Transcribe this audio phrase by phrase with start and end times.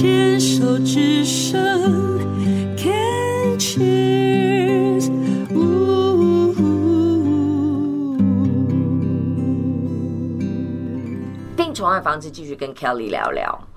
[0.00, 1.60] 牵手之声
[2.76, 5.10] ，Can cheers，
[5.52, 6.54] 呜呜。
[11.56, 13.67] 病虫害防治，继续跟 Kelly 聊聊。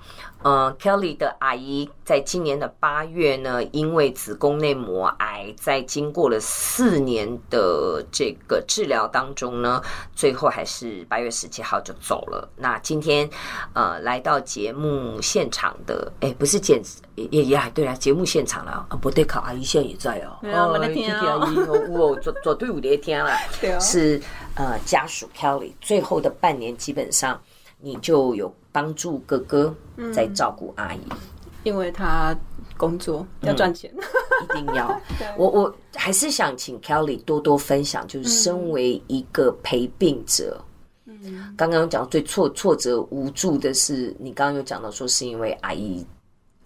[0.44, 9.80] 呃，Kelly 的阿姨在今年的八月呢，因为子宫内膜癌，在经过了四年的这个治疗当中呢，
[10.14, 12.48] 最后还是八月十七号就走了。
[12.56, 13.28] 那今天
[13.72, 16.82] 呃来到节目现场的，哎，不是简
[17.14, 20.38] 也也对啊，节目现场了啊，不对，考阿姨现在也在哦。
[20.42, 21.20] 对啊，我来听啊。
[21.20, 21.56] 阿姨，
[21.88, 23.30] 我做做队伍的天了。
[23.60, 23.78] 对啊。
[23.78, 24.20] 是
[24.54, 27.40] 呃家属 Kelly 最后的半年，基本上
[27.80, 28.52] 你就有。
[28.72, 29.72] 帮助哥哥
[30.12, 31.16] 在照顾阿姨，嗯，
[31.62, 32.34] 因为他
[32.76, 34.02] 工作要赚钱，嗯，
[34.42, 35.00] 一定要。
[35.36, 40.58] 我我还是想请 Kelly 多多分享，就是身为一个陪病者，
[41.04, 46.04] 嗯，刚刚讲最挫挫折无助的是，你刚刚有讲到说是因为阿姨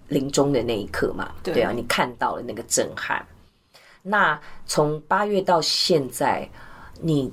[0.09, 1.33] 临终的那一刻嘛？
[1.43, 3.27] 对，对啊，你看到了那个震撼。
[4.03, 6.48] 那从八月到现在，
[7.01, 7.33] 你。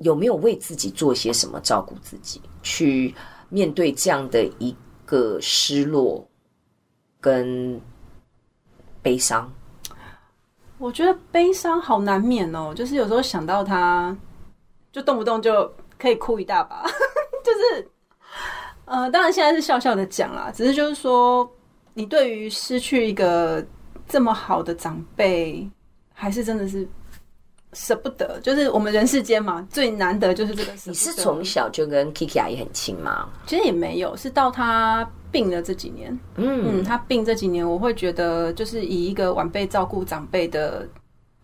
[0.00, 3.14] 有没有为自己做些什么照顾自己，去
[3.48, 6.28] 面对这样的一个失落
[7.20, 7.80] 跟
[9.00, 9.48] 悲伤？
[10.78, 14.14] 我觉得悲伤好难免哦，就是有时候想到他，
[14.90, 16.84] 就动不动就可以哭一大把。
[17.44, 17.88] 就是，
[18.84, 21.48] 呃，当然现在是笑笑的讲啦，只是就是说，
[21.94, 23.64] 你对于失去一个
[24.08, 25.70] 这么好的长辈，
[26.12, 26.86] 还是真的是。
[27.76, 30.72] 舍不得，就是我们人世间嘛，最难得就是这个。
[30.86, 33.28] 你是从小就跟 Kiki 阿姨很亲吗？
[33.46, 36.18] 其实也没有，是到他病了这几年。
[36.36, 40.88] 嗯嗯，他病这几年，我会觉得就是以一个晚辈照顾长辈的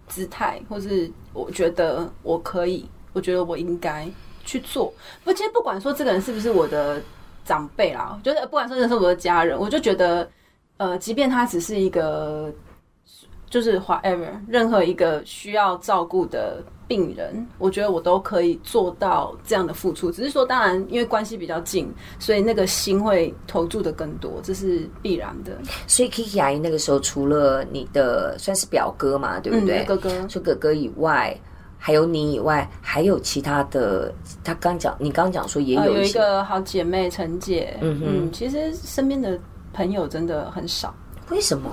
[0.08, 4.08] 姿态，或是我觉得我可以，我觉得我应该
[4.46, 4.90] 去做。
[5.24, 6.98] 不，其实不管说这个人是不是我的
[7.44, 10.26] 长辈啦，就是不管说这是我的家人，我就觉得，
[10.78, 12.50] 呃，即便他只是一个。
[13.52, 20.10] 就是 whatever，任何一个需要照顾的病人，我觉得我都可以做到这样的付出。
[20.10, 25.52] 只是说，当然因为关系比较近，所以那个心会投注的更多，这是必然的。
[25.86, 29.82] 所以 Kiki 阿姨那个时候，除了你的算是表哥嘛，对不对？
[29.82, 31.38] 嗯、哥哥，除哥哥以外，
[31.76, 34.10] 还有你以外，还有其他的。
[34.42, 37.76] 他刚讲，你刚讲说也有一、呃、有一个好姐妹陈姐。
[37.82, 39.38] 嗯哼嗯，其实身边的
[39.74, 40.94] 朋友真的很少。
[41.28, 41.70] 为什么？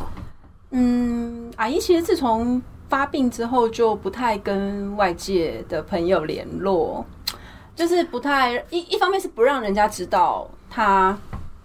[0.71, 7.03] 嗯，阿姨其实自从发病之后就不太跟外界的朋友联络，
[7.75, 11.17] 就是不太一一方面是不让人家知道她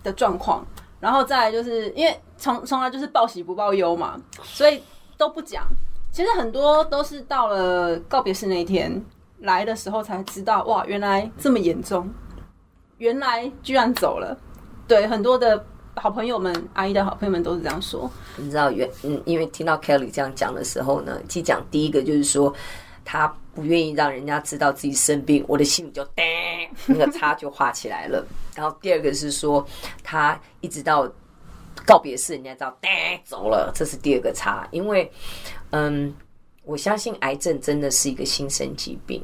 [0.02, 0.66] 的状况，
[1.00, 4.82] 然后再来就是因为从从来就是报喜不报忧嘛，所以
[5.18, 5.62] 都不讲。
[6.10, 9.04] 其实很多都是到了告别式那一天
[9.40, 12.08] 来的时候才知道，哇，原来这么严重，
[12.96, 14.34] 原来居然走了。
[14.88, 15.62] 对，很多的。
[15.96, 18.10] 好朋友们，阿姨的好朋友们都是这样说。
[18.36, 22.52] 你知道，原嗯，因为听到 Kelly 这样讲的时候呢，其实讲第一个就是说，
[23.04, 26.24] 他不愿意让人家知道自己生病，我的心里就叮，
[26.86, 28.26] 那个叉就画起来了。
[28.54, 29.64] 然后第二个是说，
[30.02, 31.10] 他一直到
[31.86, 32.76] 告别式，人家知道
[33.24, 34.66] 走了，这是第二个叉。
[34.72, 35.10] 因为，
[35.70, 36.12] 嗯，
[36.64, 39.22] 我相信癌症真的是一个新生疾病。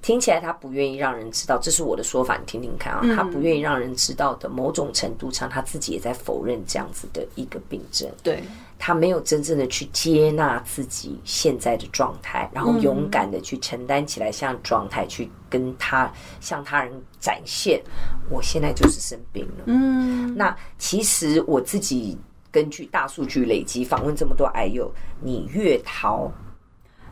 [0.00, 3.02] 听起来他不愿意让人知道，这是我的说法，你听听看啊。
[3.16, 8.08] 他不愿意让人知道的某种程度上，他自己也在否认这样子的一个病症。
[8.22, 8.42] 对，
[8.78, 16.10] 他没有真正的去接纳自己现在的状态，然后勇敢的去承担起来，像状态去跟他
[16.40, 17.82] 向他人展现，
[18.30, 19.64] 我现在就是生病了。
[19.66, 22.16] 嗯，那其实我自己
[22.52, 26.30] 根据大数据累积访问这么多癌友，你越逃，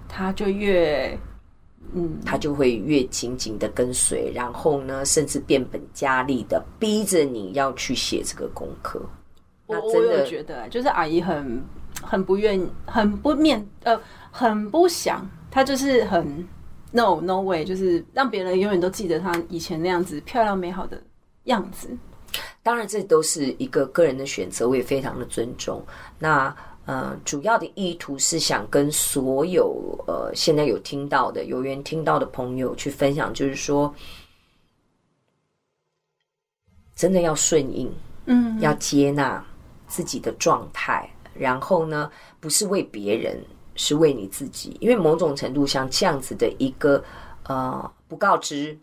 [0.08, 1.18] 他就越。
[1.94, 9.00] 嗯，他就会越紧紧的跟随，然后呢，甚至变本加厉的逼着你要去写这个功课。
[9.66, 11.62] 我我有觉得，就是阿姨很
[12.02, 13.98] 很不愿意，很不面呃，
[14.30, 16.24] 很不想，她就是很
[16.90, 21.02] no no way，就是让别人永远都记得她以前那样子漂亮美好的
[21.44, 21.88] 样子。
[22.62, 25.84] 当然，这都是一个个人的选择，我也非常的尊重。
[26.18, 26.54] 那。
[26.86, 33.92] 呃，主要的意图是想跟所有呃现在有听到的、有缘听到的朋友去分享，就是说，
[36.94, 37.92] 真的要顺应，
[38.26, 39.44] 嗯，要接纳
[39.88, 43.36] 自己的状态，然后呢，不是为别人，
[43.74, 47.02] 是为你自己，因为某种程度像这样子的一个
[47.48, 48.78] 呃不告知，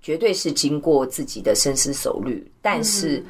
[0.00, 3.18] 绝对是经过自己的深思熟虑，但是。
[3.18, 3.26] 嗯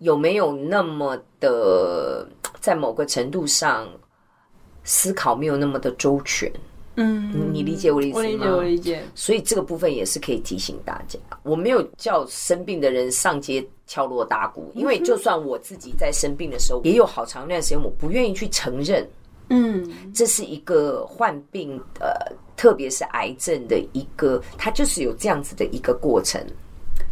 [0.00, 3.88] 有没有那么的，在某个程度上
[4.82, 6.50] 思考没有那么的周全？
[6.96, 8.22] 嗯，你理解我的意思吗？
[8.22, 9.02] 我理解，我理解。
[9.14, 19.08] 所以这个部分也是可以提醒大家，我没有叫生病的人上街敲锣打鼓，因为就算我自己在生病的时候，也有好长一段时间我不愿意去承认，
[19.50, 22.10] 嗯，这是一个患病，呃，
[22.56, 26.44] 特别是癌症的一个，它就是有这样子的一个过程。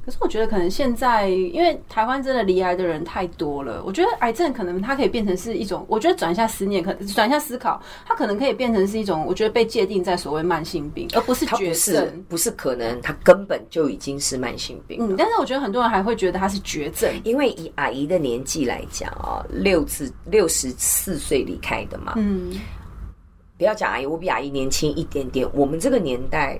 [0.08, 14.96] 可是我觉得可能现在，因为台湾真的离癌的人太多了，我觉得癌症可能它可以变成是一种，我觉得转一下思念，可转一下思考，它可能可以变成是一种，我觉得被界定在所谓慢性病，而不是绝症，不是，可能，它根本就已经是慢性病。
[14.98, 22.58] 嗯，但是我觉得很多人还会觉得它是绝症，因为以阿姨的年纪来讲啊，六至六十四岁离开的嘛，嗯，
[23.58, 26.58] 不要讲阿姨，我比阿姨年轻一点点，我们这个年代。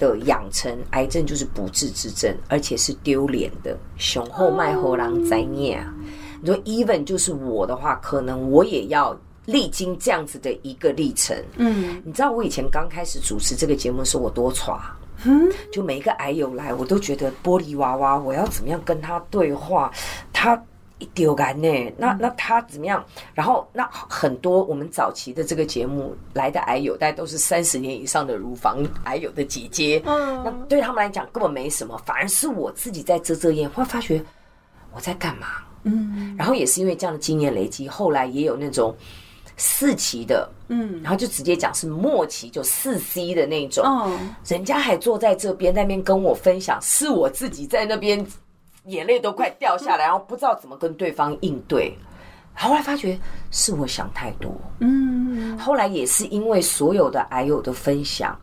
[0.00, 3.78] 的养成癌症就是不治之症，而且是丢脸的。
[3.96, 5.94] 雄厚迈猴狼灾孽啊！
[6.40, 11.36] 你说，even 就是我的话，可能我也要历经这样子的一个历程。
[11.56, 14.76] 嗯，你知道我以前刚开始主持这个节目的时候，我多挫。
[15.24, 19.92] 嗯，就每一个癌友来，我都觉得玻璃娃娃，我要怎么样跟他对话？
[20.32, 20.60] 他。
[21.00, 21.92] 一丢干呢？
[21.96, 23.04] 那那他怎么样？
[23.34, 30.00] 然后那很多我们早期的这个节目来的癌友，大概都是三十年以上的乳房癌友的姐姐。
[30.04, 34.22] 嗯，那对他们来讲根本没什么，反而是我自己在遮遮掩，会发觉
[34.94, 35.46] 我在干嘛？
[35.84, 38.94] 嗯，然后也是因为这样的经验累积，后来也有那种
[39.56, 43.82] 四期的，嗯，然后就直接讲是末期，就四 C 的那种。
[43.84, 44.12] 哦，
[44.46, 48.24] 人家还坐在这边，那边跟我分享，是我自己在那边。
[48.84, 51.96] 眼泪都快掉下来，然后不知道怎么跟对方应对。
[52.54, 53.18] 后来发觉
[53.50, 54.52] 是我想太多。
[54.80, 58.38] 嗯，后来也是因为所有的癌友的分享，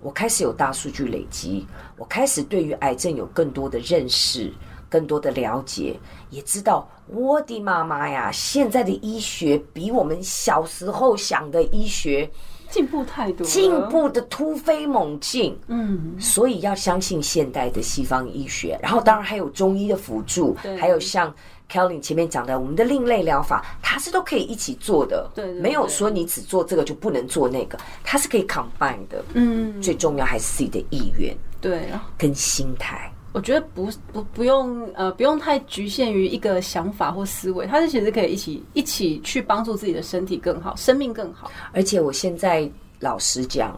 [0.00, 1.66] 我开始有大数据累积，
[1.96, 4.52] 我开始对于癌症有更多的认识、
[4.88, 5.98] 更多的了解，
[6.30, 12.28] 也知道我的妈妈呀，现在的医学比我们小时候想的医学。
[12.74, 20.76] 进步太多，进步的突飞猛进，嗯，所以要相信现代的西方医学，然后当然还有中医的辅助，对。
[20.76, 21.32] 还有像
[21.70, 31.88] Kelly 前面讲的，我们的另类疗法，它是都可以一起做的，对，没有说你只做这个就不能做那个，它是可以 combine 的，嗯，最重要还是自己的意愿，对，
[32.18, 33.08] 跟心态。
[33.34, 41.50] 我觉得不不不用呃不用太局限于一个想法或思维，它是其实可以一起一起去帮助自己的身体更好，生命更好。
[41.72, 42.70] 而且我现在
[43.00, 43.76] 老实讲，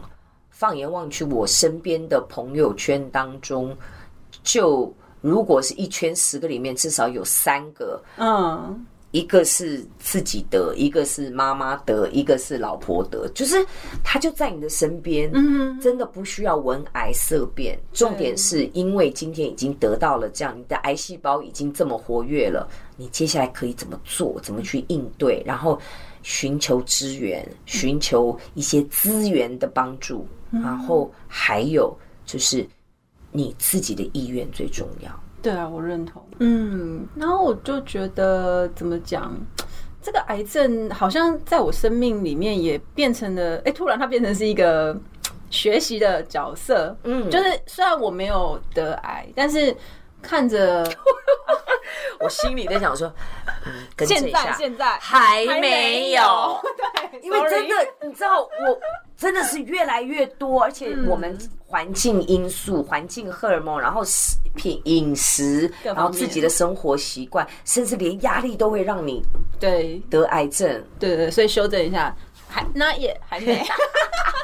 [0.51, 3.75] 放眼望去，我身边的朋友圈当中，
[4.43, 8.85] 就如果是一圈十个里面，至少有三个，嗯。
[9.17, 13.65] 一个是自己得，一个是妈妈得，一个是老婆得，就是
[14.03, 17.79] 他就在你的身边，嗯，真的不需要闻癌色变。
[17.91, 24.39] 重点是因为今天已经得到了这样，你的癌细胞已经这么活跃了，你接下来可以怎么做？
[24.43, 25.41] 怎么去应对？
[25.43, 25.81] 然后
[26.21, 31.91] 寻求支援，寻求一些资源的帮助，然后还有
[32.23, 32.63] 就是
[33.31, 35.09] 你自己的意愿最重要。
[35.47, 36.21] 对啊，我认同。
[36.39, 39.33] 嗯，然后我就觉得怎么讲，
[40.01, 44.93] 这个癌症好像在我生命里面也变成了，哎，突然它变成是一个
[45.49, 46.93] 学习的角色。
[47.05, 49.73] 嗯，就是虽然我没有得癌，但是
[50.21, 50.83] 看着
[52.19, 53.11] 我心里在想说，
[53.65, 56.59] 嗯，跟现在现在还没有，
[57.11, 58.49] 对，因为真的，你知道我。
[59.17, 61.35] 真的是越来越多，而且我们
[61.65, 69.23] 环境因素、环境荷尔蒙，然后食品、饮食，然后自己的生活习惯，甚至连压力都会让你
[69.59, 70.69] 对得癌症。
[70.99, 72.15] 对对，所以修正一下，
[72.47, 73.59] 还那也还没。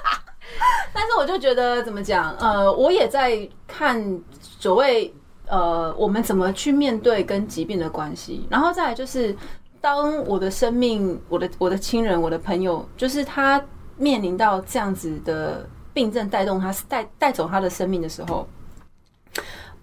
[0.91, 2.35] 但是我就觉得怎么讲？
[2.37, 4.03] 呃，我也在看
[4.41, 5.13] 所谓
[5.47, 9.35] 呃，我们怎么去面对跟疾病的关系，然后再来就是，
[9.79, 13.63] 当我的生命、我的我的亲人、我的朋友，就是他。
[13.95, 18.45] 面临到这样子的病症带动他带带走他的生命的时候，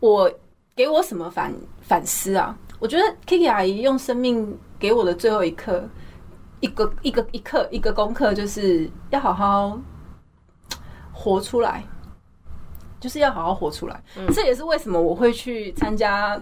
[0.00, 0.28] 我
[0.74, 2.58] 给我什么反反思啊？
[2.80, 5.88] 我觉得 Kiki 阿姨用生命给我的最后一刻，
[6.58, 9.78] 一个一个一课一个功课，就是要好好
[11.12, 11.84] 活出来，
[13.00, 14.00] 就是要好好活出来。
[14.16, 16.40] 嗯，这也是为什么我会去参加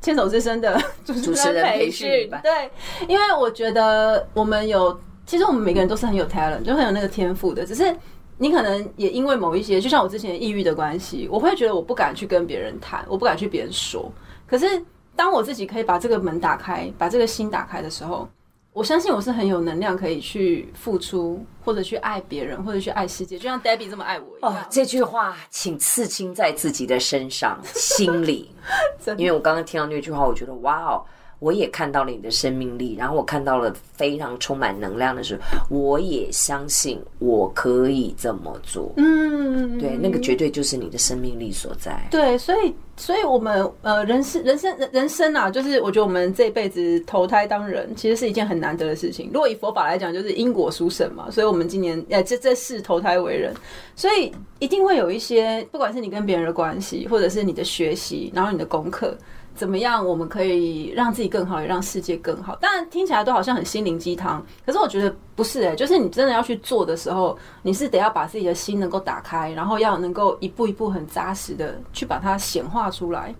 [0.00, 2.30] 牵手之声的 主持人培训。
[2.42, 2.70] 对，
[3.08, 4.96] 因为我觉得我们有。
[5.26, 7.64] 其实我们每个人都是很有 talent，就很有那个天赋的。
[7.64, 7.96] 只是
[8.36, 14.12] 你可能也因为某一些，就像我之前抑郁的关系，我会觉得我不敢去跟别人谈，我不敢去别人说。
[14.46, 14.84] 可是
[15.16, 18.28] 当我自己可以把这个门打开，把这个心打开的时候，
[18.74, 23.38] 我相信我是很有能量可以去付出，或者去爱别人，或者去爱世界。
[23.38, 24.52] 就像 Debbie 这么爱我一样。
[24.52, 28.50] 哦，这句话请刺青在自己的身上、心里。
[29.16, 31.04] 因为我刚刚听到那句话，我觉得哇哦。
[31.38, 38.92] 我也看到了你的生命力，然后我看到了非常充满能量的时候，我也相信我可以这么做。
[38.96, 42.06] 嗯，对，那个绝对就是你的生命力所在。
[42.10, 49.30] 对，所以，所以我们呃，人生，人生，人生啊，就是我觉得我们这辈子投胎当人，其实是一件很难得的事情。
[49.32, 51.30] 如果以佛法来讲，就是因果殊胜嘛。
[51.30, 53.52] 所以我们今年呃，这这世投胎为人，
[53.94, 59.16] 所以一定会有一些，不管是你跟别人的关系，或者是你的学习，然后你的功课。
[59.54, 60.04] 怎么样？
[60.04, 62.56] 我们可以让自己更好，也让世界更好。
[62.56, 73.34] 当然听起来都好像很心灵鸡汤，可是我觉得不是哎、欸，就是你真的要去做的时候，你是得要把自己的心能够打开，然后要能够一步一步很扎实的去把它显化出来，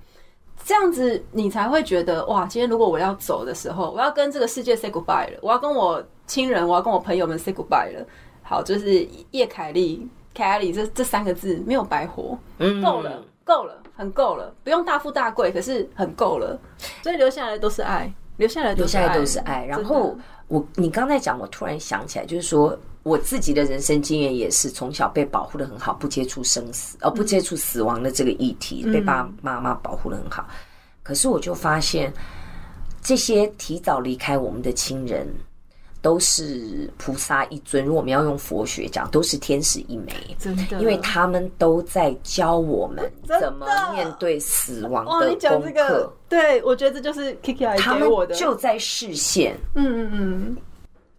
[0.64, 2.46] 这样子你才会觉得哇！
[2.46, 8.06] 今天如果我要走的时候，我要跟这个世界 say goodbye 了，我要跟我亲人，我要跟我朋友们 say goodbye 了。
[8.42, 12.38] 好，就是叶凯莉 Kelly 这这三个字没有白活，
[12.82, 13.82] 够了，够了。
[13.96, 16.58] 很够了，不用大富大贵，可是很够了，
[17.02, 19.64] 所以留下来都是爱，留下来留下来都是爱。
[19.64, 20.16] 然后
[20.48, 30.46] 我你刚才讲，我突然想起来，就是说我自己的人生经验也是从小被保护的很好，不接触生死，而不接触死亡的这个议题，嗯、被爸爸妈妈保护的很好。
[31.02, 32.12] 可是我就发现，
[33.00, 35.26] 这些提早离开我们的亲人。
[36.04, 46.12] 都是菩萨一尊，如果我们要用佛学讲，都是天使一枚，真的，因为他们都在教我们 怎么面对死亡的功课。
[46.28, 49.56] 对，我觉得这就是 Kiki 来给我的，他们就在视线。
[49.74, 50.56] 嗯嗯嗯，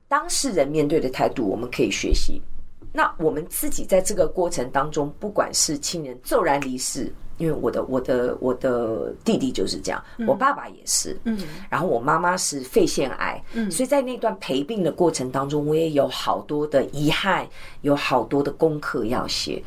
[0.07, 2.39] 当事人面对的态度，我们可以学习。
[2.93, 7.11] 那我们自己在这个过程当中，不管是亲人骤然离世。
[7.37, 11.37] 因为我的我的我的弟弟就是这样，嗯、我爸爸也是，嗯，
[11.69, 17.45] 然后我妈妈是肺腺癌，嗯，所以在那段陪病的过程当中，我也有好多的遗憾，
[17.81, 19.61] 有好多的功课要写。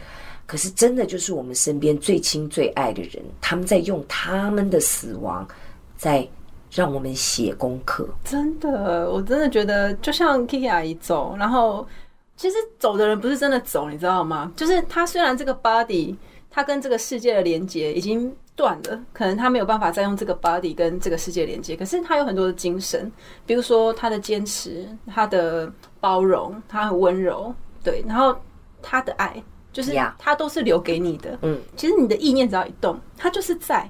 [0.47, 5.47] 可是真的就是我们身边最亲最爱的人，他们在用他们的死亡，
[5.95, 6.27] 在
[6.73, 8.09] 让我们写功课。
[8.25, 11.87] 真的，我真的觉得，就像 Kiki 阿姨走，然后
[12.35, 14.51] 其实走的人不是真的走，你知道吗？
[14.57, 16.17] 就是他虽然这个 body。
[16.51, 21.77] 他跟这个世界的连接已经断了，可能他没有办法再用这个 body 跟这个世界连接。
[21.77, 23.11] 可是他有很多的精神，
[23.47, 28.35] 比如说他的坚持、他的包容、他很温柔，对，然后
[28.83, 29.41] 他的爱，
[29.73, 31.39] 就是他都是留给你的。
[31.43, 33.89] 嗯，其实你的意念只要一动，他就是在，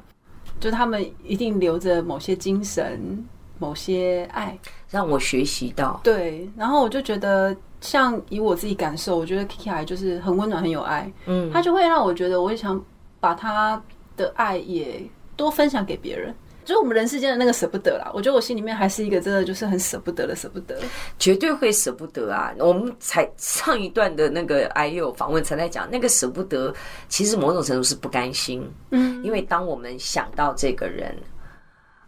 [0.61, 3.27] 就他们一定留着某些精神、
[3.59, 4.59] 某些爱，
[4.91, 6.01] 让我学习到。
[6.03, 7.57] 对，然后我就觉得。
[7.81, 11.11] 像以我自己感受，我觉得 Kiki 还就是很温暖，很有爱。
[11.27, 12.85] 嗯，他就会让我觉得，我也想
[13.21, 13.81] 把他
[14.17, 15.01] 的爱也
[15.37, 16.35] 多分享给别人。
[16.65, 20.79] 就是我们人世间的那个舍不得啦，我觉得我心里面还是一个真的就是很舍不得的舍不得，
[21.19, 22.53] 绝对会舍不得啊！
[22.59, 26.75] 我们才上一段的那个 IU 访问才在讲，那个舍不得，
[27.09, 28.71] 其实某种程度是不甘心。
[28.91, 31.17] 嗯，因为当我们想到这个人，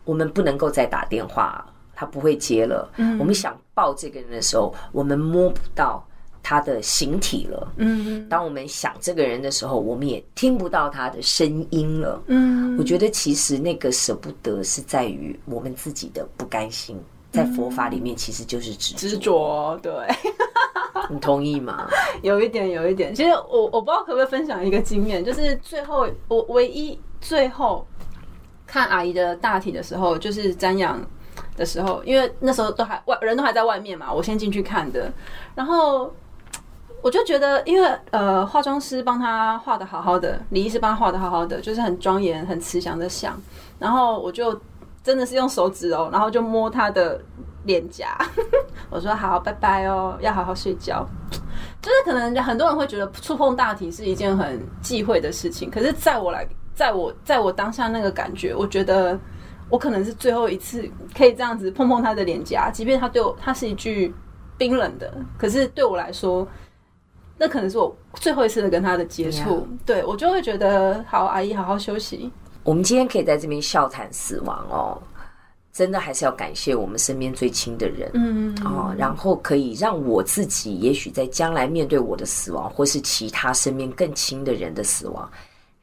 [0.05, 1.65] 我们不能够再打电话。
[1.93, 2.91] 他不会接了。
[2.97, 6.07] 嗯，我们想抱这个人的时候，我们摸不到
[6.43, 7.73] 他的形体了。
[7.77, 12.23] 嗯，当我们想这个人的时候，我们也听不到他的声音了。
[12.27, 16.95] 嗯，我觉得其实那个舍不得是在于我们自己的不甘心，
[17.33, 19.79] 在佛法里面其实就是执执着。
[19.83, 19.91] 对，
[21.09, 21.89] 你同意吗？
[22.21, 23.15] 有一点，有一点。
[23.15, 27.87] 其实我我不知道可不可以分享一个经验，就是最后我唯一最后
[28.67, 31.01] 看阿姨的大体的时候，就是瞻仰。
[31.61, 35.13] 的时候，因为那时候都还外人都还在外面嘛，我先进去看的。
[35.55, 36.11] 然后
[37.03, 43.39] 我就觉得，因为呃，化妆师帮他画的好好的，李医师帮他画的好好的，就是很庄严、很慈祥的像。
[43.79, 44.59] 然后我就
[45.05, 47.21] 真的是用手指哦，然后就摸他的
[47.65, 48.17] 脸颊，
[48.89, 51.07] 我说好，拜拜哦，要好好睡觉。
[51.83, 59.19] 就是可能很多人会觉得触碰大体是一件很忌讳的事情，可是在我来，在我在我当下那个感觉，我觉得。
[59.71, 64.13] 我可能是最后一次可以这样子碰碰他的脸颊，即便他对我，他是一句
[64.59, 66.47] 冰冷的，可是对我来说，
[67.39, 69.67] 那可能是我最后一次的跟他的接触。
[69.87, 72.31] 对，我就会觉得，好，阿姨好好休息。
[72.65, 75.01] 我们今天可以在这边笑谈死亡哦，
[75.73, 85.31] 真的还是要感谢我们身边最亲的人，嗯哦，然后可以让我自己，也许在将来面对我的死亡，或是其他身边更亲的人的死亡。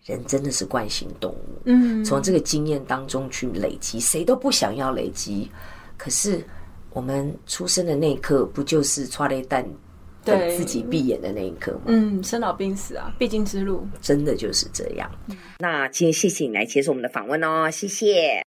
[0.08, 5.52] 人真的是惯性动物，嗯，从这个经验当中去累积，谁都不想要累积。
[5.98, 6.44] 可是
[6.90, 9.64] 我们出生的那一刻，不就是抓了一蛋？
[10.24, 11.84] 对自己闭眼的那一刻吗？
[11.86, 15.10] 嗯，生老病死啊，必经之路，真的就是这样。
[15.28, 18.48] 嗯，那今天谢谢你来接受我们的访问哦，谢谢。